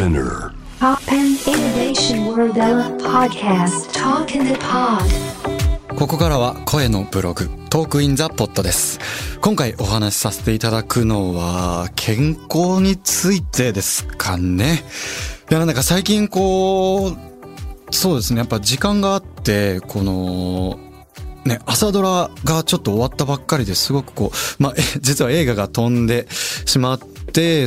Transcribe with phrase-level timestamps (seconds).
[0.00, 0.54] Spinner.
[0.78, 2.54] Pop and Innovation World
[3.02, 5.04] Podcast Talk in the Pod
[5.94, 8.98] ここからは声のブログ、トークインザポットです。
[9.42, 14.82] 今回お話しさせていただくのは、健康についてですかね。
[15.50, 20.80] いや、なんか最近こう、そうですね、やっぱ時間があって、この、
[21.44, 27.09] ね、朝ドラがちょっと終わったばっかりですごくこう、まあ、え実は映画が飛んでしまって、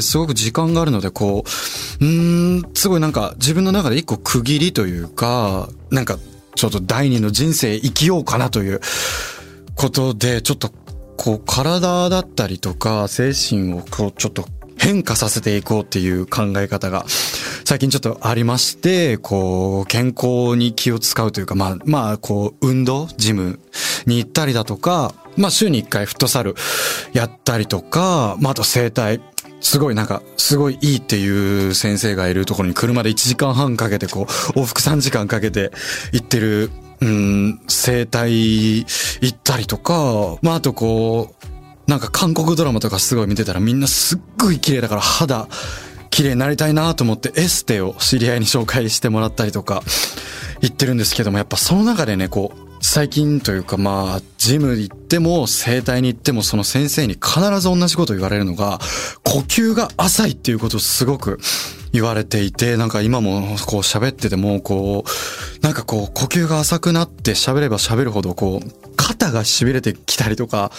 [0.01, 1.43] すごく時間があるので、こ
[2.01, 6.17] う、うーん、すごいなんか自分の中で一個区切りというか、なんか
[6.55, 8.81] ちょっと第二の人生生きようかなという
[9.75, 10.71] ことで、ちょっと
[11.17, 14.45] こう体だったりとか精神をこうちょっと
[14.77, 23.59] 変化させていこうっていう考え方が最近ちょっとありまして、こう健康に気を使うというか、まあまあこう運動、ジム
[24.05, 26.55] に行ったりだとか、まあ週に一回フットサル
[27.13, 29.21] やったりとか、まああと整体、
[29.63, 34.23] すごいなんか、すごいいいっていう先生がいるところに車で1時間半かけてこう、
[34.59, 35.71] 往復3時間かけて
[36.11, 36.69] 行ってる、
[37.01, 45.47] うん、整体行ったりとか、まああとこう、なんか韓国ドラマとかすごい見てたらみんなすっごい綺麗だから肌
[46.09, 49.81] 綺麗になりたいなと思ってエステを知り合いに紹介してもらったりとか
[50.61, 58.77] 言ってるんですけども、やっぱその中でね、こう、最近というかまあ、ジム行っても整体に行ってもその先生に必ず同じこと言われるのが、
[59.23, 61.39] 呼吸が浅いっていうことをすごく
[61.93, 70.69] 言われていて、なんか今もこう喋ってても、こう、なんかこう呼吸が浅くなって喋れば喋るほどこう、肩が痺れてきたりとか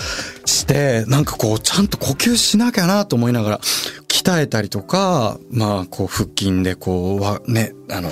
[0.45, 3.61] して、なんかこう、ちゃんと呼吸しなきゃなと思いながら、
[4.09, 8.11] 鍛えたりとか、まあ、こう、腹筋でこう、わ、ね、あの、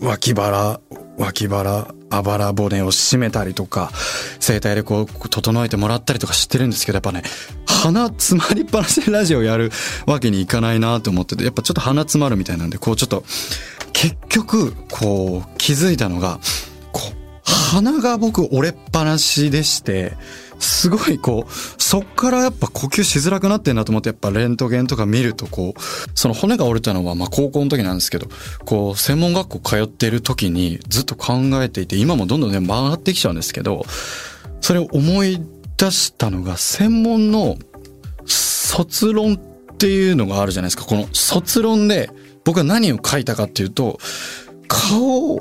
[0.00, 0.80] 脇腹、
[1.18, 3.90] 脇腹、あばら骨を締めたりとか、
[4.38, 7.22] 整体でこう、整えてもらったりとかしてるんですけど、やっぱね、
[7.66, 9.70] 鼻詰まりっぱなしでラジオやる
[10.06, 13.24] わけにいかないなと思ってて、やっぱちょっと鼻詰まるみたいなんで、こうちょっと、
[13.92, 16.38] 結局、こう、気づいたのが、
[16.92, 20.16] こう、鼻が僕折れっぱなしでして、
[20.62, 21.52] すごいこう、
[21.82, 25.80] そっからやっぱ呼吸しづらくなってんなと思って、やっぱレントゲンとか見るとこう、
[26.14, 28.28] その骨が折れたのはまあ高校の時なんですけど、
[28.64, 33.84] こう、専門学校通ってる時にずっと考えていて、今もどんどんね、曲がってきちゃうんですけど、
[34.60, 35.40] それを思い
[35.76, 37.56] 出したのが、専門の
[38.24, 40.84] 卒論っていうのがあるじゃないですか。
[40.84, 42.10] この卒論で
[42.44, 43.98] 僕は何を書いたかっていうと、
[44.68, 45.38] 顔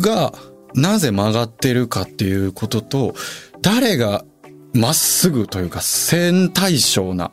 [0.00, 0.32] が
[0.74, 3.14] なぜ曲がってるかっていうことと、
[3.62, 4.24] 誰が
[4.74, 7.30] まっすぐというか線対称な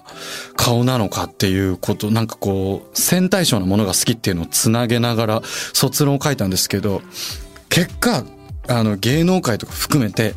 [0.55, 5.41] 顔なのかっていうこと、なんかこう、線対称なものが好きっていうのをつなげながら
[5.73, 7.01] 卒論を書いたんですけど、
[7.69, 8.23] 結果、
[8.67, 10.35] あの芸能界とか含めて、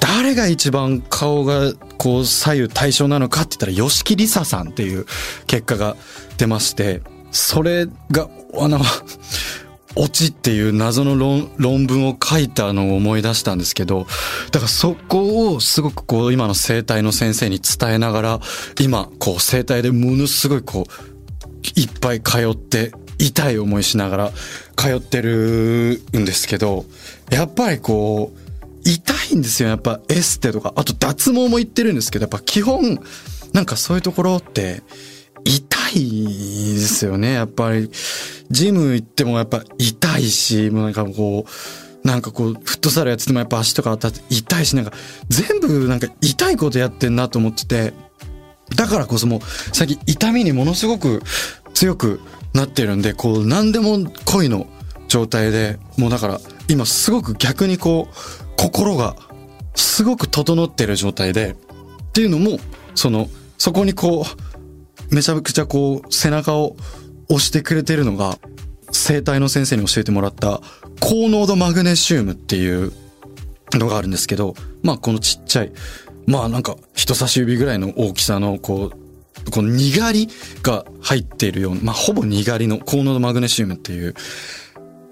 [0.00, 5.06] 誰が一番顔がこう左右対称なのかって言ったら吉木りささんっていう
[5.46, 5.96] 結果が
[6.38, 8.80] 出まして、それが、あの、
[9.96, 14.06] オチっていう謎の論論文を書いたのを思い出したんですけど、
[14.54, 18.40] だからそこをすごくこう今の生態の先生に伝えながら、
[18.80, 24.32] 今こう生態でものすごいこう、いっぱい通って、痛い思いしながら
[24.76, 26.84] 通ってるんですけど、
[27.32, 29.70] やっぱりこう、痛いんですよ。
[29.70, 33.00] やっぱエステとか、あと脱毛も行ってるんですけど、やっぱ基本、
[33.52, 34.84] なんかそういうところって、
[35.44, 37.32] 痛いですよね。
[37.32, 37.90] やっぱり、
[38.52, 44.92] ジム行ってもやっぱ痛いし、もうなんかこう、なんかこう、フットサルやっててもやっぱ足とか当たって痛いし、なんか
[45.28, 47.94] 全部なんか痛いことやってんなと思ってて、
[48.76, 49.40] だからこそもう
[49.72, 51.22] 最近痛みにものすごく
[51.74, 52.20] 強く
[52.52, 54.66] なってるんで、こう何でも恋の
[55.08, 58.14] 状態で、もうだから今すごく逆にこう、
[58.56, 59.16] 心が
[59.74, 61.56] すごく整ってる状態で、
[62.04, 62.58] っていうのも、
[62.94, 63.28] その、
[63.58, 64.26] そこにこ
[65.10, 66.76] う、めちゃくちゃこう、背中を
[67.28, 68.38] 押してくれてるのが、
[68.92, 70.60] 生体の先生に教えてもらった、
[71.06, 72.90] 高濃度マグネシウムっていう
[73.74, 75.72] のがあるんですけど、まあこのちっちゃい、
[76.26, 80.30] まあなんか人差し指ぐらいの大きさのこう、このにがり
[80.62, 84.14] が入っているような、まあほぼにがりの高濃度マグネシウムっていう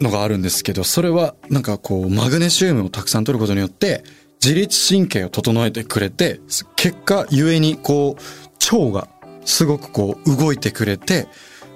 [0.00, 4.02] のがあるんですけど、それはなんかこうマグネシウムをたくさん取ることによって
[4.42, 6.40] 自律神経を整えてくれて、
[6.74, 9.08] 結果ゆえにこう腸が
[9.44, 11.26] すごくこう動いてくれて、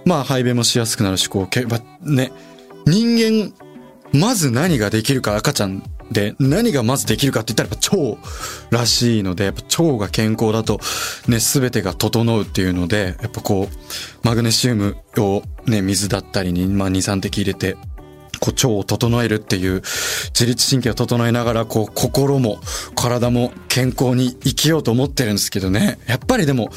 [0.07, 2.33] まあ排便もしやすくなるし、こう、ね、
[2.87, 3.53] 人間、
[4.13, 10.81] まず何ができるか赤ちゃんで何がまずできるかって言ったらやっぱ腸らしいので、やっぱ腸が健康だと
[11.29, 17.77] ね、すべてが整うっていうので、やっぱこう、マグネシウムをね、水だったりに、まあ2、3滴入れて、
[18.39, 19.83] こう腸を整えるっていう
[20.27, 22.59] 自律神経を整えながらこう心も
[22.95, 25.99] 体も健康に生きようと思ってるんですけどね。
[26.07, 26.71] やっぱりでも、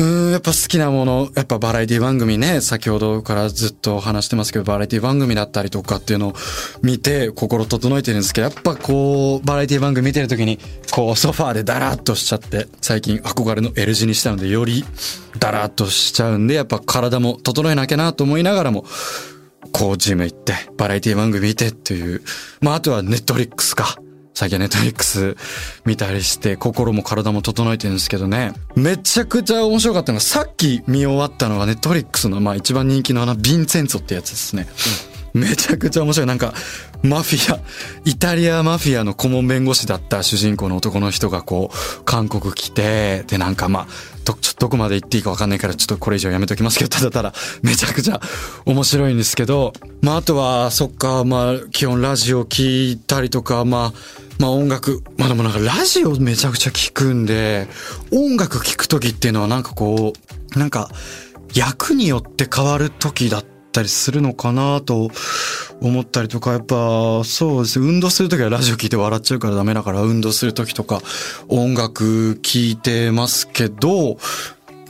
[0.00, 6.34] うん、やっぱ好きなもの、やっぱバラエティ番組ね、先ほどからずっと話してますけど、バラエティ番組だったりとかっていうのを
[6.82, 10.58] 見て、心整えてるんですけど、やっぱこう、バラエティ番組見てる時に、
[10.90, 14.86] こう、ソファーでダラーっとしちゃって、最近憧れの L 字にしたので、より
[15.38, 18.86] ダラーっとしちゃうんで、やっぱ体も整えなきゃなと思いながらも、
[19.72, 22.22] こう、ジム行って、バラエティ番組見てっていう。
[22.62, 23.98] まあ、あとはネットフリックスか。
[24.40, 25.36] 最近ネットフリックス
[25.84, 28.54] 見たりして、心も体も整えてるんですけどね。
[28.74, 34.66] めちゃくちゃ面白かったのが、さっき見終わったのがネットフリックスの、まあ一番人気のあの、ヴィンセンツォってやつですね。
[35.34, 36.26] めちゃくちゃ面白い。
[36.26, 36.54] なんか、
[37.02, 37.60] マフィア、
[38.04, 43.86] イタリアマフィアの顧問弁護士だった主人公の男の人がこう、韓国来て、でなんかまあ、
[44.24, 47.32] ど、ちょっとどこまで行っていいかわかんないからちょっとこれ以上やめときますけど、ただただ
[47.62, 48.20] めちゃくちゃ
[48.66, 49.72] 面白いんですけど、
[50.02, 57.68] まああとは、そっか、まあ基本ラジオ聞いたりとか、まあ、まあ音楽、まあでもなんかラジオめちゃくちゃ聞くんで、
[58.12, 60.12] 音楽聞く時っていうのはなんかこ
[60.54, 60.90] う、なんか、
[61.54, 65.10] 役によって変わる時だったりするのかなと
[65.80, 71.00] 思ったりとか、やっぱそうですね、運動するときはラジオ聞いて笑っちゃうからダメだから、運動するときとか
[71.48, 74.18] 音楽聞いてますけど、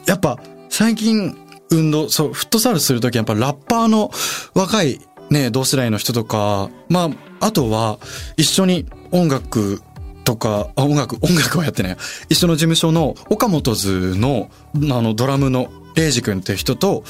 [0.07, 0.39] やっぱ
[0.69, 1.37] 最近
[1.71, 4.11] 運動、そう、フットサルするときはやっぱラッパーの
[4.55, 5.01] 若い
[5.31, 7.11] ね、同世代の人とか、ま
[7.41, 7.99] あ、あとは
[8.37, 9.81] 一緒に音楽
[10.25, 11.97] とか、あ、音楽、音楽はやってない。
[12.29, 17.05] 一緒の事務所の岡本図の、あの、ドラムのレイジ君って人と、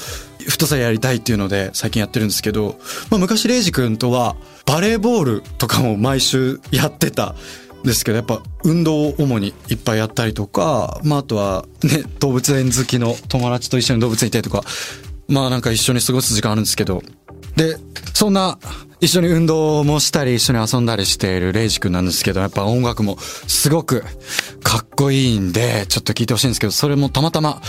[0.45, 2.79] フットサルやりたいっていうので最近やってるんですけど、
[3.09, 4.35] まあ昔レイジ君とは
[4.65, 7.35] バレーボールとかも毎週やってた
[7.83, 14.63] んですけど、やっぱ運動を主にいっぱいやったりとか、まああとはね、動物園好きの友達と一緒に動物園行ったりとか、
[15.27, 17.01] まあなんか一緒に過ごす時間あるんですけど、
[17.55, 17.77] で、
[18.13, 18.59] そんな
[19.01, 24.03] 一緒に運動もしたり一緒に遊んだりしているレイジ君なんですけど、やっぱ音楽もすごく
[24.63, 27.61] かっこいいんで、ちょっと聞いてほしいんですけど、それもたまたま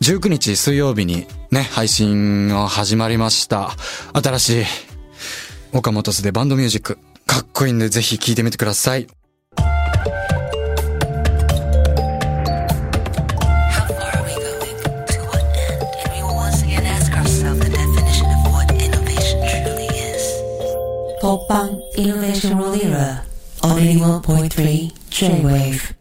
[0.00, 3.70] 19日水曜日にね、配信が始まりました。
[4.12, 4.64] 新しい、
[5.72, 6.98] 岡本すでバンドミュージック。
[7.26, 9.06] かっこいいんで、ぜひ聴いてみてください。
[21.20, 25.97] ポッパンイノベーションロリーラー、オリンピック 1.3JWAVE。